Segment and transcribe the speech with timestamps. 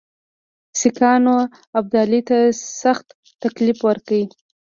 [0.79, 1.35] سیکهانو
[1.79, 2.37] ابدالي ته
[2.83, 3.07] سخت
[3.43, 4.13] تکلیف ورکړ.